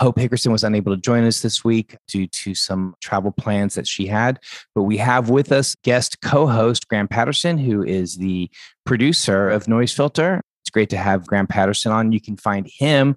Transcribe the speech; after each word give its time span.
Hope 0.00 0.16
Hickerson 0.16 0.52
was 0.52 0.64
unable 0.64 0.94
to 0.94 1.00
join 1.00 1.24
us 1.24 1.40
this 1.40 1.64
week 1.64 1.96
due 2.06 2.26
to 2.26 2.54
some 2.54 2.94
travel 3.00 3.32
plans 3.32 3.74
that 3.74 3.86
she 3.86 4.06
had, 4.06 4.38
but 4.74 4.82
we 4.82 4.98
have 4.98 5.30
with 5.30 5.52
us 5.52 5.74
guest 5.82 6.20
co-host 6.20 6.88
Graham 6.88 7.08
Patterson, 7.08 7.56
who 7.56 7.82
is 7.82 8.16
the 8.16 8.50
producer 8.84 9.48
of 9.48 9.68
Noise 9.68 9.92
Filter. 9.92 10.42
It's 10.62 10.70
great 10.70 10.90
to 10.90 10.96
have 10.96 11.26
Graham 11.26 11.46
Patterson 11.46 11.92
on. 11.92 12.12
You 12.12 12.20
can 12.20 12.36
find 12.36 12.66
him 12.66 13.16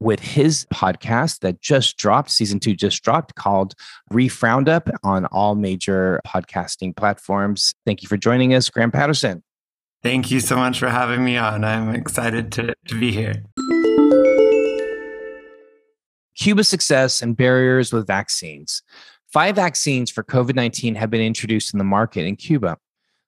with 0.00 0.20
his 0.20 0.66
podcast 0.72 1.40
that 1.40 1.60
just 1.60 1.96
dropped, 1.96 2.30
season 2.30 2.60
two 2.60 2.74
just 2.74 3.02
dropped, 3.02 3.34
called 3.34 3.74
Reef 4.10 4.42
Roundup 4.42 4.88
on 5.02 5.26
all 5.26 5.54
major 5.54 6.20
podcasting 6.26 6.94
platforms. 6.94 7.74
Thank 7.84 8.02
you 8.02 8.08
for 8.08 8.16
joining 8.16 8.54
us, 8.54 8.70
Graham 8.70 8.90
Patterson. 8.90 9.42
Thank 10.02 10.30
you 10.30 10.38
so 10.38 10.56
much 10.56 10.78
for 10.78 10.88
having 10.88 11.24
me 11.24 11.36
on. 11.36 11.64
I'm 11.64 11.94
excited 11.94 12.52
to, 12.52 12.74
to 12.86 13.00
be 13.00 13.10
here. 13.10 13.42
Cuba's 16.38 16.68
success 16.68 17.20
and 17.20 17.36
barriers 17.36 17.92
with 17.92 18.06
vaccines. 18.06 18.82
Five 19.32 19.56
vaccines 19.56 20.10
for 20.10 20.22
COVID 20.22 20.54
19 20.54 20.94
have 20.94 21.10
been 21.10 21.20
introduced 21.20 21.74
in 21.74 21.78
the 21.78 21.84
market 21.84 22.24
in 22.24 22.36
Cuba. 22.36 22.78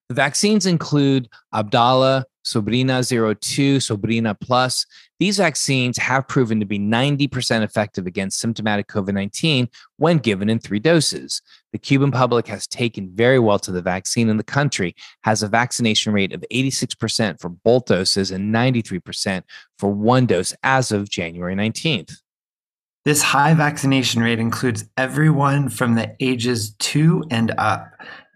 The 0.08 0.14
vaccines 0.14 0.66
include 0.66 1.28
Abdala, 1.55 2.25
Soberana 2.44 3.05
02, 3.41 3.77
Soberana 3.78 4.38
Plus. 4.41 4.86
These 5.19 5.36
vaccines 5.36 5.98
have 5.98 6.27
proven 6.27 6.58
to 6.58 6.66
be 6.66 6.78
90% 6.78 7.62
effective 7.62 8.06
against 8.06 8.41
symptomatic 8.41 8.88
COVID 8.88 9.12
19 9.12 9.69
when 9.98 10.19
given 10.19 10.48
in 10.48 10.58
three 10.58 10.78
doses. 10.78 11.42
The 11.72 11.78
Cuban 11.78 12.11
public 12.11 12.47
has 12.47 12.66
taken 12.66 13.11
very 13.14 13.38
well 13.38 13.58
to 13.58 13.72
the 13.72 13.83
vaccine, 13.83 14.31
and 14.31 14.38
the 14.38 14.44
country 14.44 14.94
has 15.22 15.42
a 15.42 15.48
vaccination 15.48 16.12
rate 16.12 16.33
of 16.33 16.44
86% 16.50 17.41
for 17.41 17.50
both 17.50 17.84
doses 17.84 18.31
and 18.31 18.55
93% 18.55 19.42
for 19.78 19.92
one 19.92 20.27
dose 20.27 20.55
as 20.62 20.91
of 20.92 21.11
January 21.11 21.55
19th. 21.55 22.16
This 23.05 23.23
high 23.23 23.55
vaccination 23.55 24.23
rate 24.23 24.39
includes 24.39 24.84
everyone 24.97 25.70
from 25.70 25.95
the 25.95 26.15
ages 26.20 26.75
two 26.79 27.25
and 27.31 27.51
up. 27.56 27.91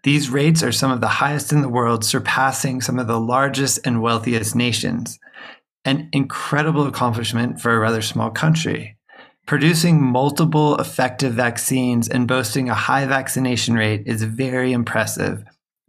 These 0.05 0.31
rates 0.31 0.63
are 0.63 0.73
some 0.73 0.91
of 0.91 1.03
the 1.03 1.09
highest 1.09 1.53
in 1.53 1.61
the 1.61 1.69
world, 1.69 2.03
surpassing 2.03 2.81
some 2.81 2.99
of 2.99 3.07
the 3.07 3.21
largest 3.21 3.81
and 3.85 4.01
wealthiest 4.01 4.57
nations. 4.57 5.19
An 5.85 6.09
incredible 6.13 6.87
accomplishment 6.87 7.61
for 7.61 7.75
a 7.75 7.79
rather 7.79 8.01
small 8.01 8.31
country. 8.31 8.97
Producing 9.47 10.03
multiple 10.03 10.77
effective 10.79 11.35
vaccines 11.35 12.09
and 12.09 12.27
boasting 12.27 12.71
a 12.71 12.75
high 12.75 13.05
vaccination 13.05 13.75
rate 13.75 14.05
is 14.07 14.23
very 14.23 14.73
impressive. 14.73 15.45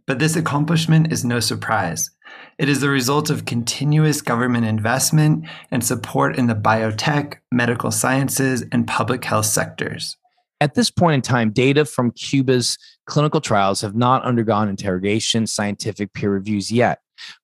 But 0.06 0.18
this 0.18 0.36
accomplishment 0.36 1.10
is 1.10 1.24
no 1.24 1.40
surprise. 1.40 2.10
It 2.58 2.68
is 2.68 2.80
the 2.80 2.88
result 2.88 3.28
of 3.28 3.44
continuous 3.44 4.22
government 4.22 4.64
investment 4.64 5.46
and 5.70 5.84
support 5.84 6.36
in 6.38 6.46
the 6.46 6.54
biotech, 6.54 7.36
medical 7.52 7.90
sciences, 7.90 8.64
and 8.72 8.86
public 8.86 9.24
health 9.24 9.46
sectors. 9.46 10.16
At 10.60 10.74
this 10.74 10.90
point 10.90 11.14
in 11.16 11.22
time, 11.22 11.50
data 11.50 11.84
from 11.84 12.12
Cuba's 12.12 12.78
clinical 13.06 13.42
trials 13.42 13.82
have 13.82 13.94
not 13.94 14.22
undergone 14.24 14.68
interrogation, 14.68 15.46
scientific 15.46 16.14
peer 16.14 16.30
reviews 16.30 16.72
yet. 16.72 17.00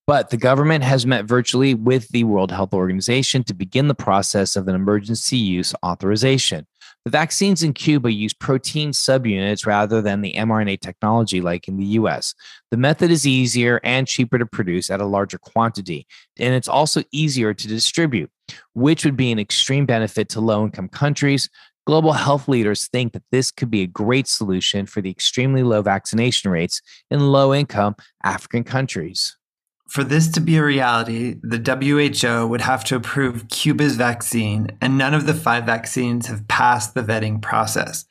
But 0.06 0.30
the 0.30 0.36
government 0.36 0.84
has 0.84 1.06
met 1.06 1.24
virtually 1.24 1.74
with 1.74 2.09
the 2.09 2.24
World 2.24 2.50
Health 2.50 2.74
Organization 2.74 3.44
to 3.44 3.54
begin 3.54 3.88
the 3.88 3.94
process 3.94 4.56
of 4.56 4.69
an 4.69 4.74
emergency 4.74 5.36
use 5.36 5.74
authorization. 5.84 6.66
The 7.04 7.10
vaccines 7.10 7.64
in 7.64 7.72
Cuba 7.72 8.12
use 8.12 8.32
protein 8.32 8.92
subunits 8.92 9.66
rather 9.66 10.00
than 10.00 10.20
the 10.20 10.34
mRNA 10.34 10.80
technology 10.80 11.40
like 11.40 11.66
in 11.66 11.76
the 11.76 11.86
US. 11.98 12.32
The 12.70 12.76
method 12.76 13.10
is 13.10 13.26
easier 13.26 13.80
and 13.82 14.06
cheaper 14.06 14.38
to 14.38 14.46
produce 14.46 14.88
at 14.88 15.00
a 15.00 15.06
larger 15.06 15.38
quantity, 15.38 16.06
and 16.38 16.54
it's 16.54 16.68
also 16.68 17.02
easier 17.10 17.54
to 17.54 17.68
distribute, 17.68 18.30
which 18.74 19.04
would 19.04 19.16
be 19.16 19.32
an 19.32 19.41
extreme 19.41 19.84
benefit 19.84 20.28
to 20.30 20.41
low 20.41 20.64
income 20.64 20.88
countries. 20.88 21.50
Global 21.88 22.12
health 22.12 22.46
leaders 22.46 22.86
think 22.86 23.12
that 23.14 23.24
this 23.32 23.50
could 23.50 23.70
be 23.70 23.82
a 23.82 23.88
great 23.88 24.28
solution 24.28 24.86
for 24.86 25.00
the 25.00 25.10
extremely 25.10 25.64
low 25.64 25.82
vaccination 25.82 26.52
rates 26.52 26.80
in 27.10 27.32
low 27.32 27.52
income 27.52 27.96
African 28.22 28.62
countries. 28.62 29.36
For 29.92 30.04
this 30.04 30.28
to 30.28 30.41
be 30.41 30.56
a 30.56 30.64
reality, 30.64 31.36
the 31.42 31.58
WHO 31.58 32.47
would 32.47 32.62
have 32.62 32.82
to 32.84 32.97
approve 32.97 33.50
Cuba's 33.50 33.97
vaccine, 33.97 34.69
and 34.80 34.97
none 34.97 35.12
of 35.12 35.26
the 35.26 35.34
five 35.34 35.66
vaccines 35.66 36.28
have 36.28 36.48
passed 36.48 36.94
the 36.94 37.03
vetting 37.03 37.42
process. 37.42 38.06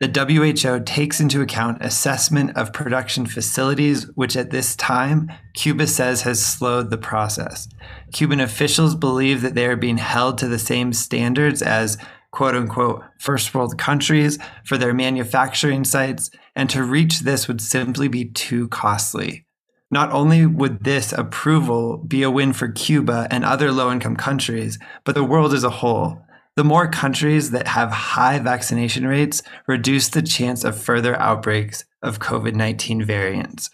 The 0.00 0.08
WHO 0.08 0.82
takes 0.84 1.20
into 1.20 1.42
account 1.42 1.84
assessment 1.84 2.56
of 2.56 2.72
production 2.72 3.26
facilities, 3.26 4.04
which 4.14 4.34
at 4.34 4.50
this 4.50 4.74
time, 4.76 5.30
Cuba 5.52 5.88
says 5.88 6.22
has 6.22 6.42
slowed 6.42 6.88
the 6.88 6.96
process. 6.96 7.68
Cuban 8.14 8.40
officials 8.40 8.94
believe 8.94 9.42
that 9.42 9.54
they 9.54 9.66
are 9.66 9.76
being 9.76 9.98
held 9.98 10.38
to 10.38 10.48
the 10.48 10.58
same 10.58 10.94
standards 10.94 11.60
as 11.60 11.98
quote 12.30 12.54
unquote 12.54 13.04
first 13.18 13.54
world 13.54 13.76
countries 13.76 14.38
for 14.64 14.78
their 14.78 14.94
manufacturing 14.94 15.84
sites, 15.84 16.30
and 16.56 16.70
to 16.70 16.82
reach 16.82 17.20
this 17.20 17.46
would 17.46 17.60
simply 17.60 18.08
be 18.08 18.24
too 18.24 18.68
costly. 18.68 19.44
Not 19.90 20.10
only 20.12 20.46
would 20.46 20.84
this 20.84 21.12
approval 21.12 21.98
be 21.98 22.22
a 22.22 22.30
win 22.30 22.52
for 22.52 22.68
Cuba 22.68 23.28
and 23.30 23.44
other 23.44 23.70
low 23.70 23.92
income 23.92 24.16
countries, 24.16 24.78
but 25.04 25.14
the 25.14 25.24
world 25.24 25.54
as 25.54 25.64
a 25.64 25.70
whole. 25.70 26.20
The 26.56 26.64
more 26.64 26.88
countries 26.88 27.50
that 27.50 27.66
have 27.66 27.90
high 27.90 28.38
vaccination 28.38 29.06
rates 29.06 29.42
reduce 29.66 30.08
the 30.08 30.22
chance 30.22 30.64
of 30.64 30.80
further 30.80 31.16
outbreaks 31.20 31.84
of 32.02 32.20
COVID 32.20 32.54
19 32.54 33.04
variants. 33.04 33.70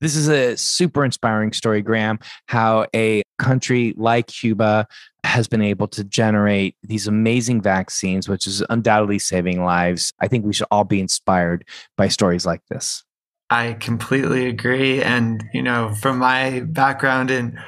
This 0.00 0.16
is 0.16 0.28
a 0.28 0.56
super 0.56 1.04
inspiring 1.04 1.52
story, 1.52 1.80
Graham, 1.80 2.18
how 2.46 2.86
a 2.94 3.22
country 3.38 3.94
like 3.96 4.26
Cuba 4.26 4.86
has 5.24 5.48
been 5.48 5.62
able 5.62 5.88
to 5.88 6.04
generate 6.04 6.76
these 6.82 7.06
amazing 7.06 7.62
vaccines, 7.62 8.28
which 8.28 8.46
is 8.46 8.62
undoubtedly 8.68 9.18
saving 9.18 9.64
lives. 9.64 10.12
I 10.20 10.28
think 10.28 10.44
we 10.44 10.52
should 10.52 10.66
all 10.70 10.84
be 10.84 11.00
inspired 11.00 11.64
by 11.96 12.08
stories 12.08 12.44
like 12.44 12.60
this. 12.68 13.02
I 13.50 13.74
completely 13.74 14.46
agree. 14.46 15.02
And, 15.02 15.44
you 15.52 15.62
know, 15.62 15.94
from 15.94 16.18
my 16.18 16.60
background 16.60 17.30
in 17.30 17.60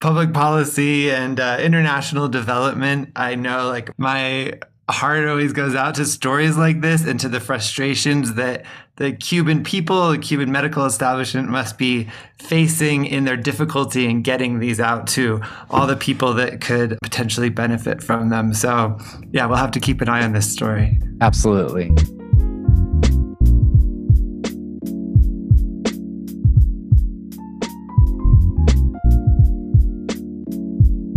public 0.00 0.32
policy 0.32 1.10
and 1.10 1.38
uh, 1.38 1.58
international 1.60 2.28
development, 2.28 3.12
I 3.16 3.34
know 3.34 3.68
like 3.68 3.90
my 3.98 4.58
heart 4.90 5.28
always 5.28 5.52
goes 5.52 5.74
out 5.74 5.96
to 5.96 6.04
stories 6.04 6.56
like 6.56 6.80
this 6.80 7.04
and 7.06 7.20
to 7.20 7.28
the 7.28 7.40
frustrations 7.40 8.34
that 8.34 8.64
the 8.96 9.12
Cuban 9.12 9.62
people, 9.62 10.10
the 10.10 10.18
Cuban 10.18 10.50
medical 10.50 10.86
establishment 10.86 11.48
must 11.50 11.78
be 11.78 12.08
facing 12.40 13.04
in 13.04 13.24
their 13.24 13.36
difficulty 13.36 14.06
in 14.06 14.22
getting 14.22 14.58
these 14.58 14.80
out 14.80 15.06
to 15.08 15.40
all 15.70 15.86
the 15.86 15.96
people 15.96 16.34
that 16.34 16.60
could 16.60 16.98
potentially 17.02 17.50
benefit 17.50 18.02
from 18.02 18.30
them. 18.30 18.54
So, 18.54 18.98
yeah, 19.30 19.46
we'll 19.46 19.58
have 19.58 19.72
to 19.72 19.80
keep 19.80 20.00
an 20.00 20.08
eye 20.08 20.24
on 20.24 20.32
this 20.32 20.50
story. 20.50 20.98
Absolutely. 21.20 21.92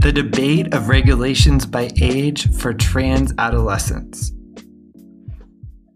The 0.02 0.12
debate 0.12 0.74
of 0.74 0.90
regulations 0.90 1.68
by 1.68 1.92
age 2.02 2.52
for 2.58 2.74
trans 2.74 3.34
adolescents. 3.38 4.32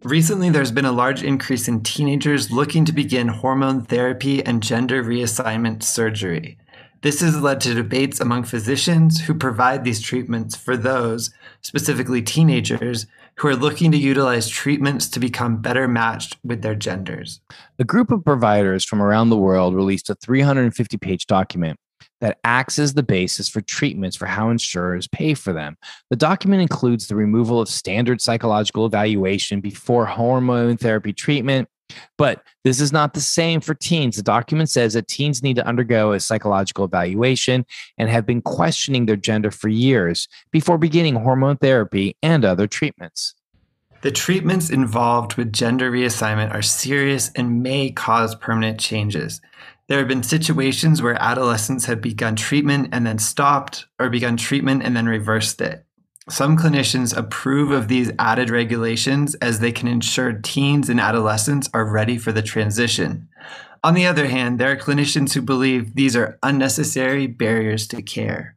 Recently, 0.04 0.52
there's 0.52 0.72
been 0.72 0.86
a 0.86 0.92
large 0.92 1.24
increase 1.24 1.68
in 1.68 1.82
teenagers 1.82 2.52
looking 2.52 2.86
to 2.86 2.94
begin 2.94 3.28
hormone 3.28 3.82
therapy 3.82 4.46
and 4.46 4.62
gender 4.62 5.04
reassignment 5.04 5.82
surgery. 5.82 6.60
This 7.02 7.22
has 7.22 7.42
led 7.42 7.60
to 7.62 7.74
debates 7.74 8.20
among 8.20 8.44
physicians 8.44 9.22
who 9.22 9.34
provide 9.34 9.84
these 9.84 10.02
treatments 10.02 10.56
for 10.56 10.78
those, 10.78 11.32
specifically 11.62 12.22
teenagers, 12.22 13.08
who 13.38 13.48
are 13.48 13.56
looking 13.56 13.92
to 13.92 13.98
utilize 13.98 14.48
treatments 14.48 15.10
to 15.10 15.20
become 15.20 15.64
better 15.64 15.88
matched 15.88 16.38
with 16.44 16.62
their 16.62 16.76
genders. 16.76 17.42
A 17.80 17.84
group 17.84 18.12
of 18.12 18.24
providers 18.24 18.86
from 18.86 19.02
around 19.02 19.32
the 19.32 19.36
world 19.36 19.74
released 19.74 20.12
a 20.12 20.16
350 20.16 20.96
page 20.98 21.26
document 21.26 21.80
that 22.22 22.40
acts 22.44 22.80
as 22.80 22.94
the 22.94 23.04
basis 23.04 23.50
for 23.50 23.62
treatments 23.62 24.16
for 24.16 24.26
how 24.26 24.50
insurers 24.50 25.08
pay 25.08 25.34
for 25.34 25.54
them. 25.54 25.78
The 26.10 26.16
document 26.16 26.62
includes 26.62 27.08
the 27.08 27.16
removal 27.16 27.60
of 27.60 27.70
standard 27.70 28.22
psychological 28.22 28.86
evaluation 28.86 29.62
before 29.62 30.06
hormone 30.06 30.78
therapy 30.78 31.14
treatment. 31.14 31.70
But 32.18 32.42
this 32.64 32.82
is 32.82 32.92
not 32.92 33.14
the 33.14 33.22
same 33.22 33.62
for 33.62 33.76
teens. 33.76 34.16
The 34.16 34.24
document 34.24 34.70
says 34.70 34.94
that 34.94 35.08
teens 35.08 35.44
need 35.44 35.56
to 35.58 35.68
undergo 35.68 36.14
a 36.14 36.20
psychological 36.20 36.86
evaluation 36.86 37.66
and 37.98 38.10
have 38.10 38.26
been 38.26 38.42
questioning 38.42 39.06
their 39.06 39.16
gender 39.16 39.52
for 39.52 39.70
years 39.70 40.28
before 40.52 40.80
beginning 40.80 41.16
hormone 41.16 41.58
therapy 41.58 42.18
and 42.24 42.44
other 42.44 42.66
treatments. 42.66 43.36
The 44.02 44.12
treatments 44.12 44.70
involved 44.70 45.36
with 45.36 45.52
gender 45.52 45.92
reassignment 45.92 46.54
are 46.54 46.62
serious 46.62 47.32
and 47.36 47.64
may 47.64 47.90
cause 47.90 48.36
permanent 48.36 48.80
changes. 48.80 49.42
There 49.88 50.00
have 50.00 50.08
been 50.08 50.24
situations 50.24 51.02
where 51.02 51.22
adolescents 51.22 51.86
have 51.86 52.02
begun 52.02 52.36
treatment 52.36 52.90
and 52.92 53.06
then 53.06 53.20
stopped, 53.20 53.86
or 54.00 54.10
begun 54.10 54.36
treatment 54.36 54.84
and 54.84 54.96
then 54.96 55.06
reversed 55.06 55.62
it. 55.62 55.86
Some 56.28 56.58
clinicians 56.58 57.16
approve 57.16 57.70
of 57.70 57.88
these 57.88 58.12
added 58.18 58.50
regulations 58.50 59.36
as 59.36 59.60
they 59.60 59.72
can 59.72 59.88
ensure 59.88 60.34
teens 60.34 60.90
and 60.90 61.00
adolescents 61.00 61.70
are 61.72 61.86
ready 61.86 62.18
for 62.18 62.32
the 62.32 62.42
transition. 62.42 63.30
On 63.84 63.94
the 63.94 64.08
other 64.08 64.26
hand, 64.26 64.58
there 64.58 64.72
are 64.72 64.76
clinicians 64.76 65.34
who 65.34 65.44
believe 65.44 65.94
these 65.94 66.16
are 66.16 66.40
unnecessary 66.42 67.28
barriers 67.28 67.88
to 67.90 68.02
care. 68.02 68.56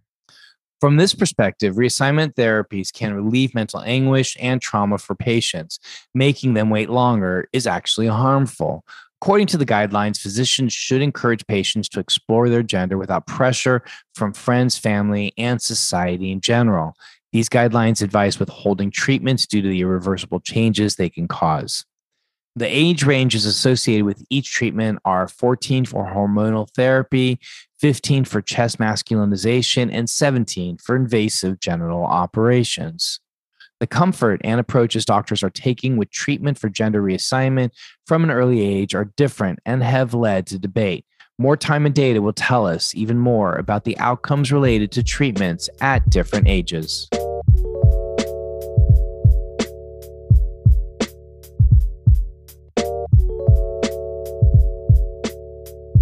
From 0.81 0.97
this 0.97 1.13
perspective, 1.13 1.75
reassignment 1.75 2.35
therapies 2.37 2.91
can 2.91 3.13
relieve 3.13 3.55
mental 3.55 3.83
anguish 3.83 4.35
and 4.41 4.63
trauma 4.63 4.97
for 4.97 5.15
patients. 5.15 5.79
Making 6.15 6.55
them 6.55 6.71
wait 6.71 6.89
longer 6.89 7.49
is 7.53 7.67
actually 7.67 8.07
harmful. 8.07 8.85
According 9.21 9.49
to 9.49 9.59
the 9.59 9.67
guidelines, 9.67 10.21
physicians 10.21 10.73
should 10.73 11.03
encourage 11.03 11.47
patients 11.49 11.89
to 11.91 12.01
explore 12.01 12.49
their 12.49 12.63
gender 12.63 12.97
without 12.97 13.27
pressure 13.27 13.83
from 14.15 14.33
friends, 14.33 14.79
family, 14.79 15.33
and 15.37 15.61
society 15.61 16.31
in 16.31 16.41
general. 16.41 16.95
These 17.33 17.49
guidelines 17.49 18.01
advise 18.01 18.39
withholding 18.39 18.91
treatments 18.93 19.45
due 19.47 19.61
to 19.61 19.69
the 19.69 19.81
irreversible 19.81 20.41
changes 20.41 20.95
they 20.95 21.11
can 21.11 21.27
cause. 21.27 21.85
The 22.55 22.67
age 22.67 23.05
ranges 23.05 23.45
associated 23.45 24.05
with 24.05 24.25
each 24.31 24.53
treatment 24.53 25.01
are 25.05 25.29
14 25.29 25.85
for 25.85 26.07
hormonal 26.07 26.69
therapy, 26.75 27.39
15 27.81 28.25
for 28.25 28.41
chest 28.41 28.79
masculinization, 28.79 29.91
and 29.93 30.09
17 30.09 30.79
for 30.79 30.97
invasive 30.97 31.61
genital 31.61 32.05
operations. 32.05 33.21
The 33.81 33.87
comfort 33.87 34.41
and 34.43 34.59
approaches 34.59 35.05
doctors 35.05 35.45
are 35.45 35.51
taking 35.51 35.97
with 35.97 36.11
treatment 36.11 36.59
for 36.59 36.69
gender 36.69 37.01
reassignment 37.01 37.71
from 38.07 38.25
an 38.25 38.31
early 38.31 38.61
age 38.61 38.93
are 38.93 39.13
different 39.17 39.61
and 39.65 39.85
have 39.85 40.15
led 40.15 40.49
to 40.49 40.59
debate. 40.59 41.05
More 41.39 41.57
time 41.57 41.87
and 41.87 41.95
data 41.95 42.21
will 42.21 42.33
tell 42.33 42.67
us 42.67 42.93
even 42.97 43.19
more 43.19 43.55
about 43.55 43.85
the 43.85 43.97
outcomes 43.99 44.51
related 44.51 44.91
to 44.93 45.05
treatments 45.05 45.71
at 45.81 46.11
different 46.11 46.49
ages. 46.49 47.09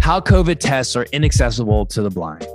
How 0.01 0.19
COVID 0.19 0.57
tests 0.59 0.95
are 0.95 1.05
inaccessible 1.11 1.85
to 1.87 2.01
the 2.01 2.09
blind. 2.09 2.47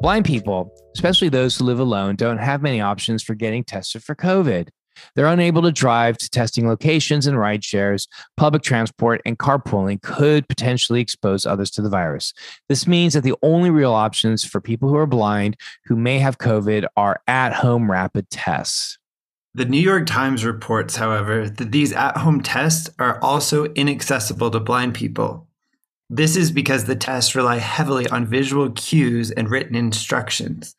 Blind 0.00 0.24
people, 0.24 0.74
especially 0.96 1.28
those 1.28 1.58
who 1.58 1.64
live 1.64 1.78
alone, 1.78 2.16
don't 2.16 2.38
have 2.38 2.62
many 2.62 2.80
options 2.80 3.22
for 3.22 3.34
getting 3.34 3.62
tested 3.62 4.02
for 4.02 4.14
COVID. 4.14 4.68
They're 5.14 5.26
unable 5.26 5.60
to 5.60 5.70
drive 5.70 6.16
to 6.16 6.30
testing 6.30 6.66
locations 6.66 7.26
and 7.26 7.38
ride 7.38 7.62
shares. 7.62 8.08
Public 8.38 8.62
transport 8.62 9.20
and 9.26 9.38
carpooling 9.38 10.00
could 10.00 10.48
potentially 10.48 11.02
expose 11.02 11.44
others 11.44 11.70
to 11.72 11.82
the 11.82 11.90
virus. 11.90 12.32
This 12.70 12.86
means 12.86 13.12
that 13.12 13.24
the 13.24 13.34
only 13.42 13.68
real 13.68 13.92
options 13.92 14.42
for 14.42 14.58
people 14.58 14.88
who 14.88 14.96
are 14.96 15.06
blind 15.06 15.58
who 15.84 15.96
may 15.96 16.18
have 16.18 16.38
COVID 16.38 16.86
are 16.96 17.20
at 17.28 17.52
home 17.52 17.90
rapid 17.90 18.30
tests. 18.30 18.96
The 19.52 19.66
New 19.66 19.80
York 19.80 20.06
Times 20.06 20.46
reports, 20.46 20.96
however, 20.96 21.46
that 21.46 21.72
these 21.72 21.92
at 21.92 22.16
home 22.16 22.40
tests 22.40 22.88
are 22.98 23.20
also 23.20 23.66
inaccessible 23.74 24.50
to 24.50 24.60
blind 24.60 24.94
people. 24.94 25.46
This 26.08 26.36
is 26.36 26.50
because 26.50 26.84
the 26.84 26.96
tests 26.96 27.34
rely 27.34 27.58
heavily 27.58 28.06
on 28.08 28.26
visual 28.26 28.70
cues 28.70 29.30
and 29.32 29.50
written 29.50 29.74
instructions. 29.74 30.74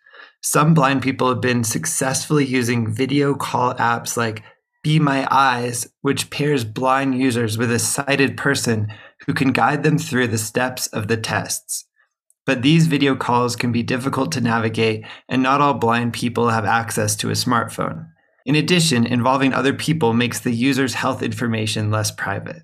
Some 0.49 0.73
blind 0.73 1.01
people 1.01 1.27
have 1.27 1.41
been 1.41 1.65
successfully 1.65 2.45
using 2.45 2.89
video 2.89 3.35
call 3.35 3.73
apps 3.73 4.15
like 4.15 4.44
Be 4.81 4.97
My 4.97 5.27
Eyes, 5.29 5.89
which 6.03 6.29
pairs 6.29 6.63
blind 6.63 7.19
users 7.19 7.57
with 7.57 7.69
a 7.69 7.79
sighted 7.79 8.38
person 8.38 8.88
who 9.25 9.33
can 9.33 9.51
guide 9.51 9.83
them 9.83 9.97
through 9.97 10.27
the 10.27 10.38
steps 10.38 10.88
of 10.88 11.09
the 11.09 11.17
tests. 11.17 11.83
But 12.45 12.61
these 12.61 12.88
video 12.88 13.13
calls 13.13 13.57
can 13.57 13.73
be 13.73 13.83
difficult 13.83 14.31
to 14.31 14.41
navigate, 14.41 15.03
and 15.27 15.44
not 15.44 15.59
all 15.59 15.73
blind 15.73 16.13
people 16.13 16.47
have 16.47 16.63
access 16.63 17.17
to 17.17 17.29
a 17.29 17.33
smartphone. 17.33 18.07
In 18.45 18.55
addition, 18.55 19.05
involving 19.05 19.51
other 19.51 19.73
people 19.73 20.13
makes 20.13 20.39
the 20.39 20.53
user's 20.53 20.94
health 20.94 21.21
information 21.21 21.91
less 21.91 22.09
private. 22.09 22.61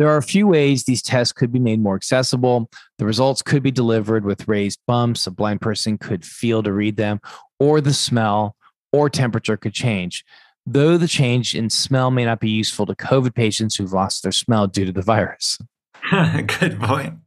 There 0.00 0.08
are 0.08 0.16
a 0.16 0.22
few 0.22 0.46
ways 0.46 0.84
these 0.84 1.02
tests 1.02 1.30
could 1.30 1.52
be 1.52 1.58
made 1.58 1.78
more 1.78 1.94
accessible. 1.94 2.70
The 2.96 3.04
results 3.04 3.42
could 3.42 3.62
be 3.62 3.70
delivered 3.70 4.24
with 4.24 4.48
raised 4.48 4.80
bumps. 4.86 5.26
A 5.26 5.30
blind 5.30 5.60
person 5.60 5.98
could 5.98 6.24
feel 6.24 6.62
to 6.62 6.72
read 6.72 6.96
them, 6.96 7.20
or 7.58 7.82
the 7.82 7.92
smell 7.92 8.56
or 8.92 9.10
temperature 9.10 9.58
could 9.58 9.74
change. 9.74 10.24
Though 10.64 10.96
the 10.96 11.06
change 11.06 11.54
in 11.54 11.68
smell 11.68 12.10
may 12.10 12.24
not 12.24 12.40
be 12.40 12.48
useful 12.48 12.86
to 12.86 12.94
COVID 12.94 13.34
patients 13.34 13.76
who've 13.76 13.92
lost 13.92 14.22
their 14.22 14.32
smell 14.32 14.66
due 14.66 14.86
to 14.86 14.92
the 14.92 15.02
virus. 15.02 15.58
Good 16.10 16.80
point. 16.80 17.18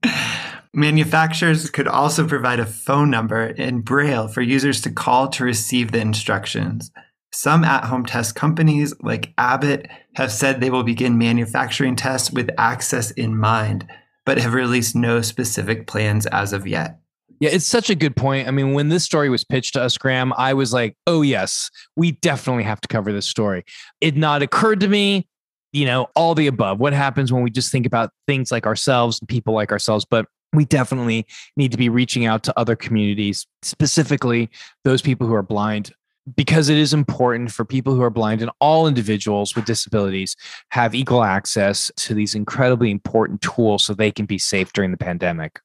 Manufacturers 0.74 1.70
could 1.70 1.88
also 1.88 2.28
provide 2.28 2.60
a 2.60 2.66
phone 2.66 3.12
number 3.12 3.46
in 3.46 3.82
Braille 3.82 4.28
for 4.28 4.42
users 4.42 4.82
to 4.82 4.90
call 4.90 5.28
to 5.28 5.44
receive 5.44 5.92
the 5.92 6.00
instructions. 6.00 6.90
Some 7.34 7.64
at 7.64 7.86
home 7.86 8.06
test 8.06 8.36
companies, 8.36 8.94
like 9.02 9.34
Abbott, 9.40 9.88
have 10.14 10.32
said 10.32 10.62
they 10.62 10.70
will 10.70 10.84
begin 10.84 11.18
manufacturing 11.18 11.96
tests 11.96 12.30
with 12.30 12.52
access 12.60 13.10
in 13.10 13.36
mind, 13.36 13.88
but 14.24 14.38
have 14.38 14.54
released 14.54 14.96
no 14.96 15.22
specific 15.22 15.88
plans 15.88 16.28
as 16.28 16.54
of 16.54 16.68
yet. 16.68 17.00
Yeah, 17.40 17.50
it's 17.50 17.66
such 17.66 17.90
a 17.90 17.96
good 17.96 18.16
point. 18.16 18.48
I 18.48 18.52
mean, 18.52 18.74
when 18.74 18.90
this 18.90 19.04
story 19.04 19.32
was 19.32 19.44
pitched 19.44 19.74
to 19.74 19.82
us, 19.82 19.98
Graham, 19.98 20.32
I 20.38 20.54
was 20.54 20.74
like, 20.74 20.96
oh, 21.08 21.24
yes, 21.24 21.72
we 21.96 22.12
definitely 22.12 22.64
have 22.66 22.80
to 22.82 22.88
cover 22.88 23.12
this 23.12 23.26
story. 23.26 23.66
It 24.00 24.16
not 24.16 24.44
occurred 24.44 24.80
to 24.82 24.88
me, 24.88 25.28
you 25.72 25.86
know, 25.86 26.10
all 26.16 26.36
the 26.36 26.46
above. 26.46 26.80
What 26.80 26.94
happens 26.94 27.34
when 27.34 27.42
we 27.42 27.50
just 27.50 27.72
think 27.72 27.88
about 27.88 28.12
things 28.28 28.52
like 28.52 28.68
ourselves 28.68 29.20
and 29.20 29.28
people 29.28 29.56
like 29.56 29.72
ourselves? 29.72 30.06
But 30.06 30.28
we 30.54 30.66
definitely 30.66 31.26
need 31.58 31.72
to 31.72 31.80
be 31.80 31.90
reaching 31.90 32.28
out 32.28 32.44
to 32.44 32.60
other 32.60 32.76
communities, 32.76 33.48
specifically 33.64 34.52
those 34.84 35.02
people 35.02 35.26
who 35.26 35.34
are 35.34 35.42
blind 35.42 35.92
because 36.36 36.70
it 36.70 36.78
is 36.78 36.94
important 36.94 37.52
for 37.52 37.66
people 37.66 37.94
who 37.94 38.02
are 38.02 38.10
blind 38.10 38.42
and 38.42 38.52
all 38.60 38.88
individuals 38.88 39.56
with 39.56 39.66
disabilities 39.66 40.36
have 40.70 40.96
equal 40.96 41.24
access 41.24 41.92
to 41.98 42.14
these 42.14 42.36
incredibly 42.36 42.92
important 42.92 43.42
tools 43.42 43.84
so 43.84 43.94
they 43.94 44.12
can 44.12 44.26
be 44.26 44.38
safe 44.38 44.72
during 44.74 44.92
the 44.92 44.98
pandemic. 44.98 45.60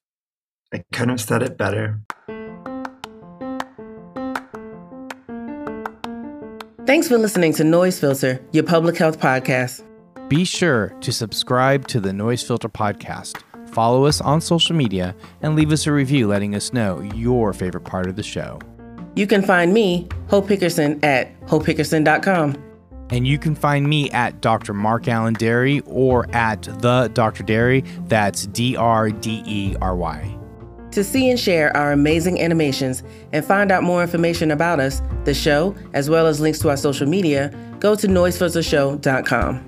I 0.72 0.84
couldn't 0.92 1.10
have 1.10 1.20
said 1.20 1.42
it 1.42 1.56
better. 1.56 2.00
Thanks 6.86 7.06
for 7.06 7.18
listening 7.18 7.52
to 7.54 7.64
Noise 7.64 8.00
Filter, 8.00 8.40
your 8.52 8.64
public 8.64 8.96
health 8.96 9.20
podcast. 9.20 9.84
Be 10.28 10.44
sure 10.44 10.88
to 11.00 11.12
subscribe 11.12 11.86
to 11.88 12.00
the 12.00 12.12
Noise 12.12 12.42
Filter 12.42 12.68
podcast, 12.68 13.42
follow 13.68 14.06
us 14.06 14.20
on 14.20 14.40
social 14.40 14.74
media, 14.74 15.14
and 15.42 15.54
leave 15.54 15.70
us 15.70 15.86
a 15.86 15.92
review 15.92 16.26
letting 16.26 16.54
us 16.54 16.72
know 16.72 17.00
your 17.14 17.52
favorite 17.52 17.84
part 17.84 18.08
of 18.08 18.16
the 18.16 18.22
show. 18.22 18.58
You 19.18 19.26
can 19.26 19.42
find 19.42 19.74
me, 19.74 20.06
Hope 20.28 20.46
Hickerson, 20.46 21.02
at 21.02 21.40
hopehickerson.com. 21.46 22.54
And 23.10 23.26
you 23.26 23.36
can 23.36 23.56
find 23.56 23.88
me 23.88 24.08
at 24.12 24.40
Dr. 24.40 24.72
Mark 24.72 25.08
Alain 25.08 25.34
Dery 25.34 25.82
or 25.86 26.32
at 26.32 26.62
the 26.62 27.10
Dr. 27.14 27.42
Dery. 27.42 27.84
That's 28.08 28.46
D 28.46 28.76
R 28.76 29.10
D 29.10 29.42
E 29.44 29.74
R 29.82 29.96
Y. 29.96 30.38
To 30.92 31.02
see 31.02 31.30
and 31.30 31.40
share 31.40 31.76
our 31.76 31.90
amazing 31.90 32.40
animations 32.40 33.02
and 33.32 33.44
find 33.44 33.72
out 33.72 33.82
more 33.82 34.02
information 34.02 34.52
about 34.52 34.78
us, 34.78 35.02
the 35.24 35.34
show, 35.34 35.74
as 35.94 36.08
well 36.08 36.28
as 36.28 36.38
links 36.38 36.60
to 36.60 36.70
our 36.70 36.76
social 36.76 37.08
media, 37.08 37.52
go 37.80 37.96
to 37.96 38.06
noisefiltershow.com. 38.06 39.67